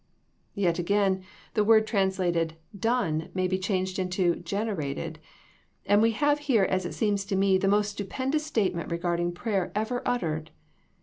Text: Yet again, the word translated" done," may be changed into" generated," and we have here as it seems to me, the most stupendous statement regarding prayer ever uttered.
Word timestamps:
Yet 0.55 0.79
again, 0.79 1.21
the 1.53 1.63
word 1.63 1.85
translated" 1.85 2.55
done," 2.89 3.29
may 3.35 3.47
be 3.47 3.59
changed 3.59 3.99
into" 3.99 4.35
generated," 4.53 5.19
and 5.85 6.01
we 6.01 6.09
have 6.13 6.39
here 6.49 6.63
as 6.63 6.87
it 6.87 6.95
seems 6.95 7.23
to 7.25 7.35
me, 7.35 7.59
the 7.59 7.67
most 7.67 7.91
stupendous 7.91 8.43
statement 8.43 8.89
regarding 8.91 9.31
prayer 9.31 9.71
ever 9.75 10.01
uttered. 10.03 10.49